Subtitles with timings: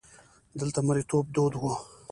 [0.59, 1.73] دلته مریتوب دود وو.